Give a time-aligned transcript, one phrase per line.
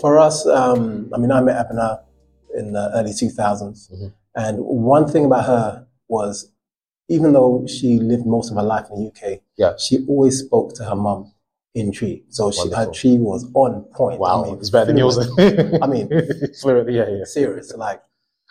[0.00, 2.00] for us, um, I mean, I met Abena
[2.56, 3.88] in the early 2000s.
[3.92, 4.12] Mhm.
[4.34, 6.50] And one thing about her was,
[7.08, 9.72] even though she lived most of her life in the UK, Yeah.
[9.76, 11.32] she always spoke to her mum
[11.74, 12.22] in Twi.
[12.28, 14.20] So she, her Twi was on point.
[14.20, 15.18] Wow, I mean, it's better than yours.
[15.18, 17.24] I mean, yeah, yeah.
[17.24, 17.74] serious.
[17.76, 18.02] Like,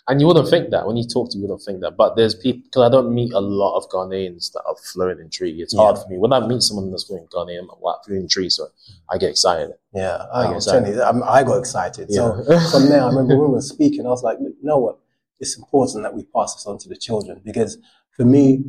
[0.10, 1.96] And you wouldn't think that when you talk to, you wouldn't think that.
[1.96, 5.30] But there's people because I don't meet a lot of Ghanaians that are fluent in
[5.30, 5.54] Twi.
[5.58, 8.24] It's hard for me when I meet someone that's fluent in Ghanaian, I'm like fluent
[8.24, 8.70] in Twi, so
[9.08, 9.72] I get excited.
[9.94, 12.12] yeah, I oh, was telling you, I, got excited.
[12.12, 12.72] So Yeah.
[12.72, 14.98] from there, I remember when we were speaking, I was like, you know what?
[15.40, 17.78] It's important that we pass this on to the children because
[18.18, 18.64] for me,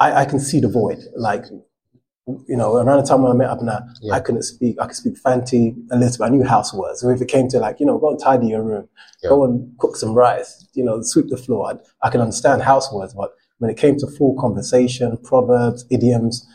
[0.00, 1.00] I, I can see the void.
[1.14, 1.44] Like,
[2.26, 4.14] you know, around the time when I met Abena, Yeah.
[4.14, 4.76] I couldn't speak.
[4.80, 6.24] I could speak Fanti a little bit.
[6.24, 7.00] I knew house words.
[7.00, 8.88] So if it came to like, you know, go and tidy your room,
[9.22, 9.28] Yeah.
[9.30, 12.90] go and cook some rice, you know, sweep the floor, I, I can understand house
[12.92, 13.14] words.
[13.14, 16.46] But when it came to full conversation, proverbs, idioms,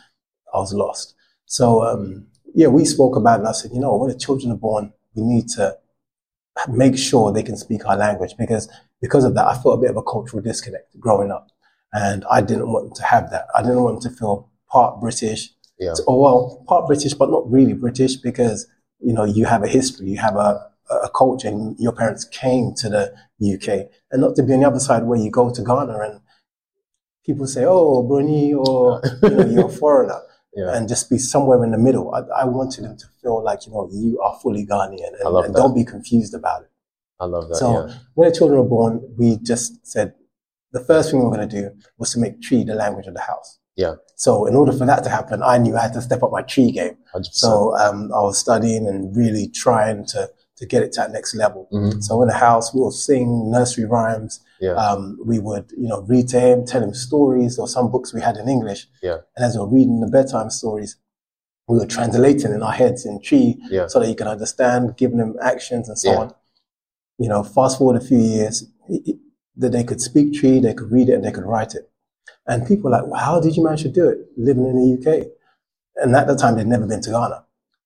[0.52, 1.14] I was lost.
[1.46, 4.50] So, um, yeah, we spoke about it and I said, you know, when the children
[4.52, 5.76] are born, we need to
[6.68, 8.68] make sure they can speak our language because
[9.00, 11.48] because of that, I felt a bit of a cultural disconnect growing up.
[11.92, 13.46] And I didn't want them to have that.
[13.54, 15.50] I didn't want them to feel part British,
[15.80, 15.94] Yeah.
[16.06, 18.66] or well, part British, but not really British because,
[19.00, 22.74] you know, you have a history, you have a, a culture and your parents came
[22.76, 23.12] to the
[23.54, 26.20] UK and not to be on the other side where you go to Ghana and
[27.24, 30.20] people say, oh, Bruni, or, you know, you're a foreigner
[30.52, 30.76] Yeah.
[30.76, 32.12] and just be somewhere in the middle.
[32.12, 35.54] I, I wanted them to feel like, you know, you are fully Ghanaian and, and
[35.54, 36.70] don't be confused about it.
[37.20, 37.56] I love that.
[37.56, 37.94] So yeah.
[38.14, 40.14] when the children were born, we just said
[40.72, 43.14] the first thing we were going to do was to make Twi the language of
[43.14, 43.59] the house.
[43.82, 43.94] Yeah.
[44.16, 46.42] So in order for that to happen, I knew I had to step up my
[46.42, 46.96] Twi game.
[47.14, 47.24] 100%.
[47.44, 47.50] So
[47.84, 50.20] um, I was studying and really trying to
[50.58, 51.62] to get it to that next level.
[51.72, 52.02] Mhm.
[52.06, 54.40] So in the house, we would sing nursery rhymes.
[54.60, 54.72] Yeah.
[54.84, 58.20] Um, we would, you know, read to him, tell him stories or some books we
[58.20, 58.86] had in English.
[59.02, 59.18] Yeah.
[59.34, 60.96] And as we were reading the bedtime stories,
[61.66, 63.86] we were translating in our heads in Twi Yeah.
[63.86, 66.18] so that he can understand, giving him actions and so Yeah.
[66.20, 66.34] on.
[67.22, 68.64] You know, fast forward a few years,
[69.56, 71.89] that they could speak Twi, they could read it, and they could write it.
[72.50, 74.98] And people were like, well, how did you manage to do it living in the
[74.98, 75.28] UK?
[76.02, 77.44] And at the time, they'd never been to Ghana.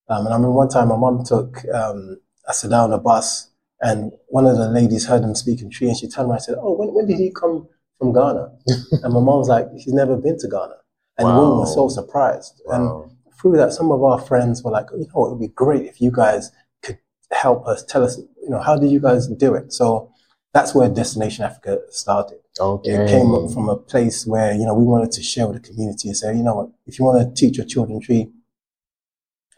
[0.08, 3.50] Um, and I remember one time my mom took um, us down on a bus,
[3.82, 6.54] and one of the ladies heard him speaking Twi, and she turned around and said,
[6.58, 8.52] "Oh, when, when did he come from Ghana?"
[9.02, 10.76] and my mom was like, "He's never been to Ghana."
[11.18, 11.88] And the woman was so Wow.
[11.88, 12.62] surprised.
[12.68, 13.10] And
[13.40, 16.00] through that, some of our friends were like, you know, it would be great if
[16.00, 16.50] you guys
[16.82, 16.98] could
[17.30, 19.72] help us, tell us, you know, how did you guys do it?
[19.72, 20.10] So
[20.52, 22.38] that's where Destination Africa started.
[22.58, 22.90] Okay.
[22.90, 25.68] It came up from a place where, you know, we wanted to share with the
[25.68, 28.28] community and say, you know what, if you want to teach your children Twi,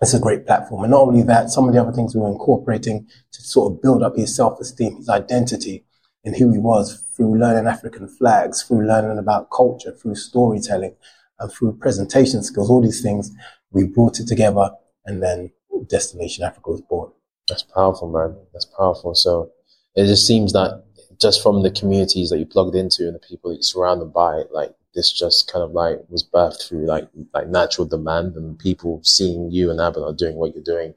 [0.01, 0.85] it's a great platform.
[0.85, 3.83] And not only that, some of the other things we were incorporating to sort of
[3.83, 5.85] build up his self-esteem, his identity
[6.25, 10.95] and who he was through learning African flags, through learning about culture, through storytelling,
[11.39, 13.31] and through presentation skills, all these things,
[13.71, 14.71] we brought it together
[15.05, 15.51] and then
[15.89, 17.13] Destination Africa was born.
[17.49, 18.37] That's powerful, man.
[18.53, 19.15] That's powerful.
[19.15, 19.51] So
[19.95, 20.85] it just seems that
[21.21, 24.43] just from the communities that you plugged into and the people that you're surrounded by,
[24.51, 29.01] like this just kind of like was birthed through like like natural demand and people
[29.05, 30.95] seeing you and Abena doing what you're doing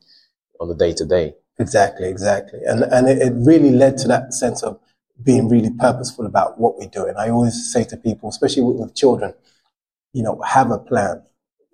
[0.59, 1.35] on the day to day.
[1.59, 2.59] Exactly, exactly.
[2.65, 4.79] And and it, it really led to that sense of
[5.23, 7.13] being really purposeful about what we're doing.
[7.17, 9.33] I always say to people, especially with, with children,
[10.13, 11.21] you know, have a plan.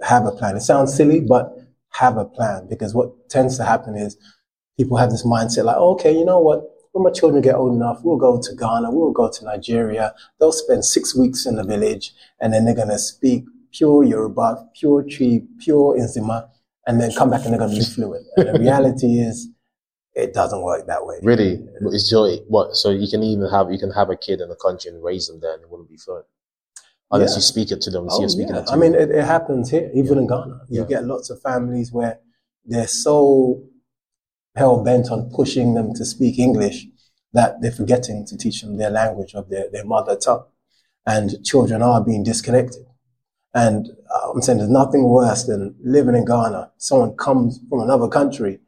[0.01, 0.57] Have a plan.
[0.57, 1.55] It sounds silly, but
[1.91, 4.17] have a plan because what tends to happen is
[4.77, 6.63] people have this mindset like, oh, okay, you know what?
[6.95, 10.13] When my children get old enough, we'll go to Ghana, we'll go to Nigeria.
[10.39, 14.69] They'll spend six weeks in the village and then they're going to speak pure Yoruba,
[14.79, 16.47] pure Twi, pure Inzima,
[16.87, 18.25] and then come back and they're going to be fluent.
[18.37, 19.49] And the reality is,
[20.13, 21.19] it doesn't work that way.
[21.21, 21.59] Really,
[21.91, 22.77] it's your what?
[22.77, 25.27] So you can even have you can have a kid in the country and raise
[25.27, 26.25] them there, and it wouldn't be fluent
[27.11, 27.35] unless Yeah.
[27.35, 28.09] you speak it to them.
[28.09, 28.61] So Oh, you're speaking yeah.
[28.61, 30.61] it to I mean, it, it happens here, even in Ghana.
[30.69, 30.87] You Yeah.
[30.87, 32.19] get lots of families where
[32.63, 33.61] they're so
[34.55, 36.87] hell bent on pushing them to speak English
[37.33, 40.45] that they're forgetting to teach them their language of their, their mother tongue.
[41.05, 42.83] And children are being disconnected.
[43.53, 46.71] And uh, I'm saying there's nothing worse than living in Ghana.
[46.77, 48.59] Someone comes from another country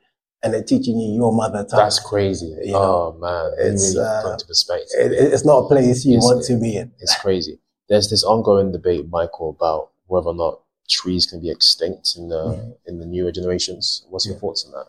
[0.44, 1.80] and they're teaching you your mother tongue.
[1.80, 2.54] That's crazy.
[2.64, 4.88] You know, oh man, it's, really uh, into perspective.
[5.00, 6.92] it, it's not a place you It's- want to be in.
[7.00, 7.60] It's crazy.
[7.90, 10.60] There's this ongoing debate, Michael, about whether or not
[10.92, 12.76] Twi's can be extinct in the Mhm.
[12.86, 14.06] in the newer generations.
[14.10, 14.42] What's your Yeah.
[14.42, 14.88] thoughts on that?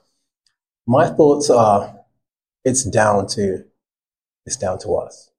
[0.88, 2.00] My thoughts are
[2.64, 3.62] it's down to
[4.46, 5.30] it's down to us.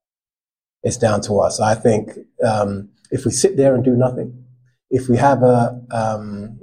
[0.84, 1.60] It's down to us.
[1.60, 2.12] I think
[2.46, 4.46] um, if we sit there and do nothing,
[4.92, 6.60] if we have a um,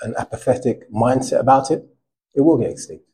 [0.00, 1.84] an apathetic mindset about it,
[2.34, 3.04] it will get extinct.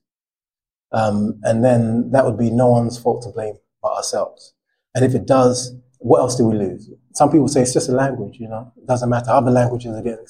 [0.93, 4.55] Um, and then that would be no one's fault to blame but ourselves.
[4.95, 6.91] And if it does, what else do we lose?
[7.15, 9.31] Some people say it's just a language, you know, it doesn't matter.
[9.31, 10.25] Other languages again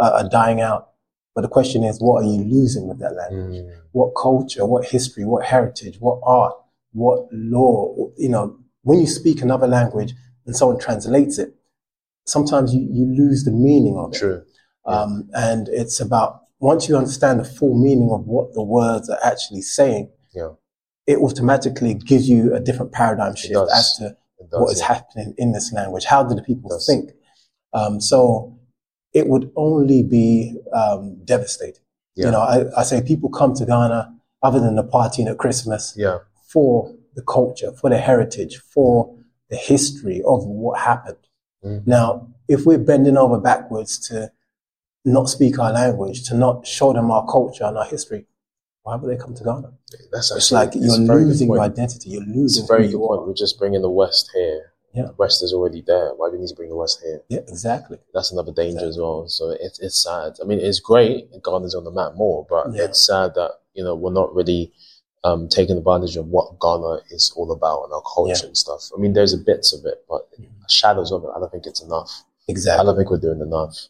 [0.00, 0.91] uh, are dying out.
[1.34, 3.62] But the question is, what are you losing with that language?
[3.62, 3.74] Mm.
[3.92, 6.54] What culture, what history, what heritage, what art,
[6.92, 8.10] what law?
[8.18, 10.12] You know, when you speak another language
[10.46, 11.54] and someone translates it,
[12.26, 14.18] sometimes you, you lose the meaning of it.
[14.18, 14.42] True.
[14.84, 19.18] Um, and it's about once you understand the full meaning of what the words are
[19.24, 20.50] actually saying, Yeah.
[21.06, 24.16] it automatically gives you a different paradigm shift as to
[24.50, 24.88] does, what is yeah.
[24.88, 26.04] happening in this language.
[26.04, 27.10] How do the people think?
[27.72, 28.58] Um, so
[29.12, 31.82] it would only be um, devastating.
[32.14, 32.26] Yeah.
[32.26, 35.94] You know, I, I say people come to Ghana other than the partying at Christmas
[35.96, 36.18] Yeah.
[36.46, 39.14] for the culture, for the heritage, for
[39.50, 41.16] the history of what happened.
[41.64, 41.86] Mhm.
[41.86, 44.32] Now, if we're bending over backwards to
[45.04, 48.26] not speak our language, to not show them our culture and our history,
[48.82, 49.72] why would they come to Ghana?
[50.10, 52.10] That's It's like you're losing your identity.
[52.10, 53.26] You're losing a very who good you point.
[53.26, 54.71] We're just bringing the West here.
[54.94, 55.06] Yeah.
[55.06, 56.12] The West is already there.
[56.14, 57.22] Why do we need to bring the West here?
[57.28, 57.98] Yeah, exactly.
[58.12, 59.26] That's another danger as well.
[59.28, 60.36] So it's it's sad.
[60.42, 61.30] I mean, it's great.
[61.42, 62.84] Ghana's on the map more, but Yeah.
[62.84, 64.72] it's sad that you know we're not really
[65.24, 68.46] um, taking advantage of what Ghana is all about and our culture Yeah.
[68.48, 68.90] and stuff.
[68.94, 70.48] I mean, there's a bits of it, but Mhm.
[70.68, 71.30] shadows of it.
[71.34, 72.24] I don't think it's enough.
[72.48, 72.80] Exactly.
[72.80, 73.88] I don't think we're doing enough.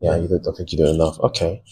[0.00, 0.22] Yeah, Yeah.
[0.22, 1.18] you don't, I think you're doing enough.
[1.18, 1.62] Okay,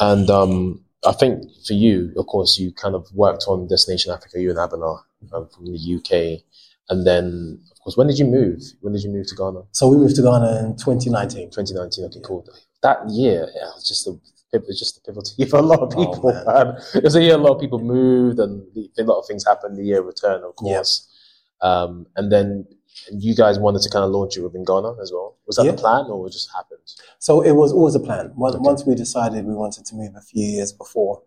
[0.00, 4.40] and um, I think for you, of course, you kind of worked on Destination Africa.
[4.40, 5.00] You and Abena
[5.32, 6.42] um, from the UK,
[6.88, 7.60] and then
[7.96, 8.62] when did you move?
[8.80, 9.62] When did you move to Ghana?
[9.72, 11.50] So we moved to Ghana in 2019.
[11.50, 12.04] 2019.
[12.06, 12.46] Okay, cool.
[12.82, 14.18] That year, yeah, it was just a
[14.52, 16.32] it was just a pivotal year for a lot of Oh, people.
[16.32, 16.44] man.
[16.44, 16.82] man.
[16.94, 18.62] It was a year a lot of people moved, and
[18.98, 19.76] a lot of things happened.
[19.76, 20.76] The year of return, of Yeah.
[20.76, 21.06] course,
[21.60, 22.66] um, and then
[23.12, 25.36] you guys wanted to kind of launch it within Ghana as well.
[25.46, 25.70] Was that Yeah.
[25.72, 26.80] the plan, or it just happened?
[27.20, 28.32] So it was always a plan.
[28.36, 28.64] Once, Okay.
[28.64, 31.22] once we decided we wanted to move a few years before,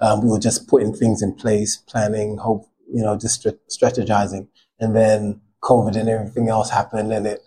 [0.00, 4.48] um, we were just putting things in place, planning, hope, you know, just strategizing.
[4.80, 7.40] And then COVID and everything else happened and it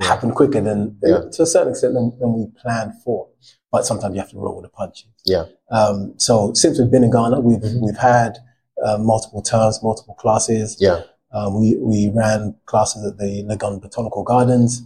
[0.00, 0.06] Yeah.
[0.06, 1.22] happened quicker than, Yeah.
[1.32, 3.28] to a certain extent than, than we planned for.
[3.70, 5.08] But sometimes you have to roll with the punches.
[5.24, 5.44] Yeah.
[5.70, 7.80] Um, so since we've been in Ghana, we've, Mhm.
[7.84, 8.38] we've had
[8.84, 10.76] uh, multiple terms, multiple classes.
[10.80, 11.02] Yeah,
[11.32, 14.82] Um, we, we ran classes at the Legon Botanical Gardens.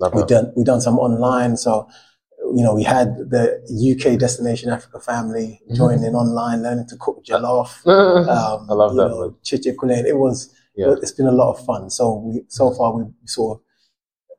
[0.00, 1.56] love We done we done some online.
[1.56, 1.86] So
[2.56, 3.44] you know we had the
[3.92, 5.74] UK Destination Africa family Mhm.
[5.76, 7.70] join in online, learning to cook jollof.
[7.86, 9.34] Um, I love that, know, man.
[9.44, 10.04] Chiche kulen.
[10.04, 10.94] It was Yeah.
[11.02, 11.90] it's been a lot of fun.
[11.90, 13.64] So we so far we sort of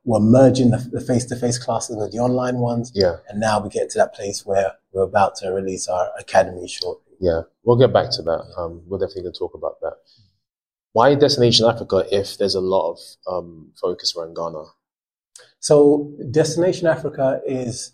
[0.06, 3.70] were merging the face to face classes with the online ones, Yeah, and now we
[3.70, 7.14] get to that place where we're about to release our academy shortly.
[7.20, 7.42] yeah.
[7.64, 8.42] We'll get back to that.
[8.58, 9.98] Um, we're definitely going to talk about that.
[10.94, 13.00] Why Destination Africa if there's a lot of
[13.32, 14.64] um, focus around Ghana?
[15.60, 17.92] So Destination Africa is,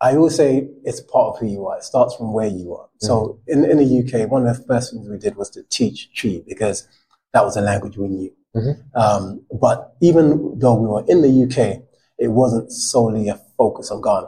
[0.00, 1.78] I always say it's part of who you are.
[1.78, 2.88] It starts from where you are.
[2.98, 3.88] So in, in the
[4.22, 6.86] UK, one of the first things we did was to teach Twi because
[7.32, 8.32] that was a language we knew.
[8.56, 8.76] Mhm.
[8.94, 11.82] Um, but even though we were in the UK,
[12.18, 14.26] it wasn't solely a focus on Ghana.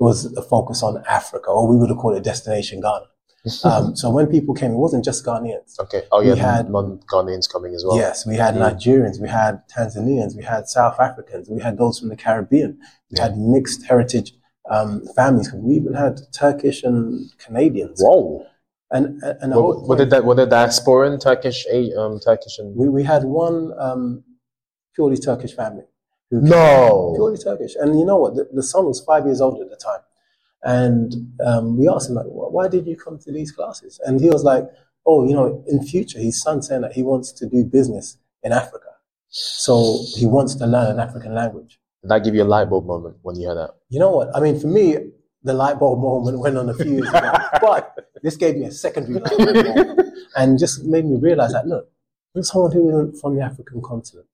[0.00, 3.06] It was a focus on Africa, or we would have called it Destination Ghana.
[3.64, 5.78] Um, so when people came, it wasn't just Ghanaians.
[5.78, 6.04] Okay.
[6.12, 6.32] Oh, yeah.
[6.32, 7.96] we had- non-Ghanaians coming as well.
[7.98, 8.60] Yes, we had Mm.
[8.70, 12.78] Nigerians, we had Tanzanians, we had South Africans, we had those from the Caribbean,
[13.10, 14.32] we had mixed heritage
[14.70, 15.52] um, families.
[15.52, 18.46] We even had Turkish and Canadians, Whoa.
[18.94, 21.66] And and, Were, whole were, point- there, were there diasporan Turkish,
[21.98, 24.22] um, Turkish and we we had one um,
[24.94, 25.84] purely Turkish family,
[26.30, 27.12] who no?
[27.16, 28.36] purely Turkish, and you know what?
[28.36, 30.00] The, the son was five years old at the time,
[30.62, 31.08] and
[31.44, 34.28] um, we asked him like, "Why why did you come to these classes?" And he
[34.30, 34.64] was like,
[35.04, 38.52] "Oh, you know, in future, his son saying that he wants to do business in
[38.52, 38.90] Africa,
[39.28, 42.86] so he wants to learn an African language." Did that give you a light bulb
[42.86, 43.70] moment when you heard that?
[43.88, 44.28] You know what?
[44.36, 44.96] I mean, for me,
[45.44, 48.72] the light bulb moment went on a few years ago, but this gave me a
[48.72, 50.00] secondary light bulb moment
[50.36, 51.88] and just made me realize that look,
[52.40, 54.26] someone who isn't from the African continent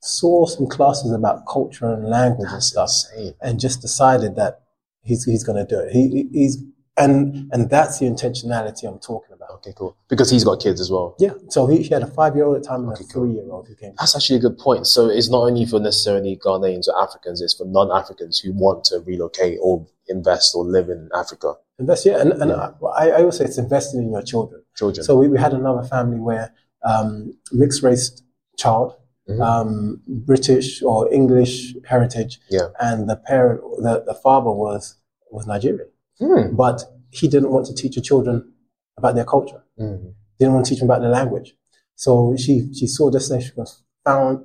[0.00, 3.34] saw some classes about culture and language and stuff, insane.
[3.40, 4.62] and just decided that
[5.02, 5.92] he's he's going to do it.
[5.92, 6.62] He- he's
[6.96, 9.50] and and that's the intentionality I'm talking about.
[9.56, 9.96] Okay, cool.
[10.08, 11.14] Because he's got kids as well.
[11.18, 11.32] Yeah.
[11.48, 13.32] So he, he had a five year old at the time and Okay, a three
[13.32, 13.94] year old who came.
[13.98, 14.86] That's actually a good point.
[14.86, 19.00] So it's not only for necessarily Ghanaians or Africans; it's for non-Africans who want to
[19.00, 21.54] relocate or invest or live in Africa.
[21.78, 22.70] Invest, yeah, and, and Yeah.
[22.96, 24.62] I, I always say it's investing in your children.
[24.76, 25.04] Children.
[25.04, 26.52] So we, we had another family where
[26.84, 28.22] um, mixed race
[28.58, 28.96] child,
[29.28, 29.40] Mhm.
[29.40, 32.68] um, British or English heritage, Yeah.
[32.80, 34.96] and the parent, the, the father was
[35.30, 35.88] was Nigerian,
[36.22, 36.54] Hmm.
[36.54, 38.52] but he didn't want to teach the children
[38.96, 39.62] about their culture.
[39.78, 40.14] Mhm.
[40.38, 41.56] Didn't want to teach them about their language.
[41.96, 43.64] So she she saw Destination,
[44.04, 44.44] found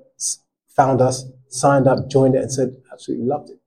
[0.67, 3.59] found us, signed up, joined it, and said absolutely loved it.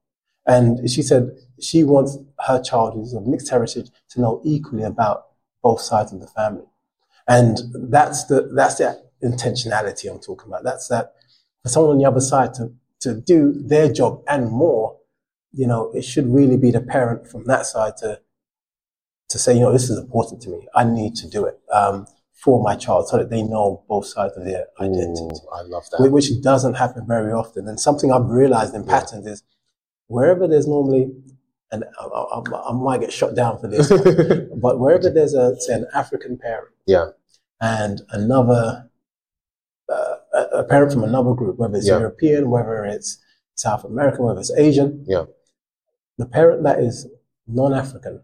[0.45, 5.27] And she said she wants her child who's of mixed heritage to know equally about
[5.61, 6.65] both sides of the family.
[7.27, 10.63] And that's the that's the intentionality I'm talking about.
[10.63, 11.13] That's that
[11.63, 14.97] for someone on the other side to to do their job and more,
[15.53, 18.19] you know, it should really be the parent from that side to
[19.29, 20.67] to say, you know, this is important to me.
[20.75, 24.35] I need to do it um, for my child so that they know both sides
[24.35, 26.11] of their identity, Ooh, I love that.
[26.11, 27.67] which doesn't happen very often.
[27.69, 29.43] And something I've realized in patterns is
[30.07, 31.13] wherever there's normally,
[31.71, 33.87] and I, I, I- might get shot down for this,
[34.55, 37.11] but wherever there's a say an African parent yeah,
[37.61, 38.89] and another
[39.87, 41.99] uh, a a parent from another group, whether it's Yeah.
[41.99, 43.17] European, whether it's
[43.55, 45.23] South American, whether it's Asian, yeah,
[46.17, 47.07] the parent that is
[47.47, 48.21] non-African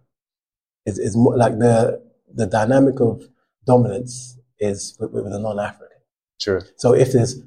[0.85, 2.01] is, is more like the
[2.33, 3.23] the dynamic of
[3.65, 5.97] dominance is with, with the non-African.
[6.39, 6.61] true.
[6.77, 7.41] So if there's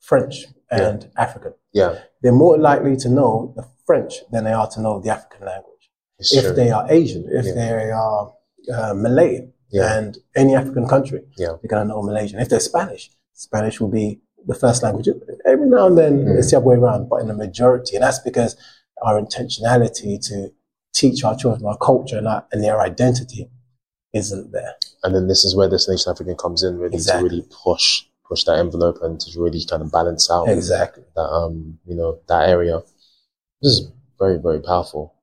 [0.00, 4.80] French and African, Yeah, they're more likely to know the French than they are to
[4.80, 5.90] know the African language.
[6.18, 7.54] If they are Asian, if Yeah.
[7.54, 8.32] they are
[8.74, 9.96] uh, Malay Yeah.
[9.98, 11.54] and any African country, Yeah.
[11.60, 12.38] they're going to know Malaysian.
[12.40, 15.08] If they're Spanish, Spanish will be the first language.
[15.44, 16.38] Every now and then Mm.
[16.38, 18.56] it's the other way around, but in the majority, and that's because
[19.02, 20.50] our intentionality to
[20.92, 23.48] teach our children our culture and, our, and their identity
[24.12, 24.74] isn't there.
[25.04, 27.28] and then this is where Destination African comes in, really Exactly.
[27.28, 31.04] to really push push that envelope and to really kind of balance out Exactly.
[31.16, 32.80] that um you know that area.
[33.62, 35.14] This is very very powerful,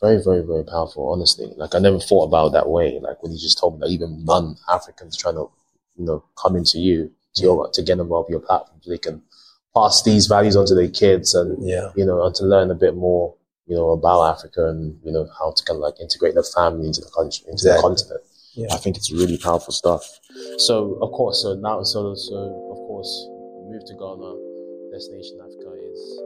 [0.00, 1.10] very very very powerful.
[1.12, 2.98] Honestly, like I never thought about it that way.
[3.00, 5.50] Like when you just told me that even non Africans trying to
[5.96, 8.98] you know come into you to your to get involved with your platform, so they
[8.98, 9.22] can
[9.74, 11.90] pass these values onto their kids and Yeah.
[11.96, 13.34] you know and to learn a bit more
[13.66, 16.86] you know about Africa and you know how to kind of like integrate the family
[16.86, 18.20] into the country into the continent.
[18.54, 18.66] Yeah.
[18.72, 20.02] I think it's really powerful stuff.
[20.58, 22.34] So of course, so now, so so
[22.72, 23.10] of course,
[23.70, 24.30] move to Ghana.
[24.90, 26.20] Destination Africa is